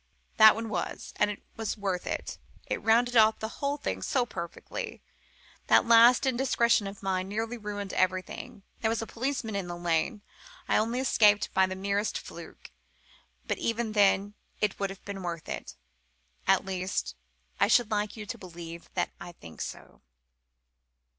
That 0.37 0.55
one 0.55 0.67
was. 0.69 1.13
And 1.17 1.29
it 1.29 1.43
was 1.55 1.77
worth 1.77 2.07
it. 2.07 2.39
It 2.65 2.81
rounded 2.81 3.15
off 3.15 3.37
the 3.37 3.61
whole 3.61 3.77
thing 3.77 4.01
so 4.01 4.25
perfectly. 4.25 4.99
That 5.67 5.85
last 5.85 6.25
indiscretion 6.25 6.87
of 6.87 7.03
mine 7.03 7.27
nearly 7.29 7.55
ruined 7.55 7.93
everything. 7.93 8.63
There 8.79 8.89
was 8.89 9.03
a 9.03 9.05
policeman 9.05 9.55
in 9.55 9.67
the 9.67 9.77
lane. 9.77 10.23
I 10.67 10.77
only 10.77 10.99
escaped 10.99 11.53
by 11.53 11.67
the 11.67 11.75
merest 11.75 12.17
fluke. 12.17 12.71
But 13.45 13.59
even 13.59 13.91
then 13.91 14.33
it 14.59 14.79
would 14.79 14.89
have 14.89 15.05
been 15.05 15.21
worth 15.21 15.47
it. 15.47 15.75
At 16.47 16.65
least, 16.65 17.13
I 17.59 17.67
should 17.67 17.91
like 17.91 18.17
you 18.17 18.25
to 18.25 18.39
believe 18.39 18.89
that 18.95 19.11
I 19.21 19.33
think 19.33 19.61
so." 19.61 20.01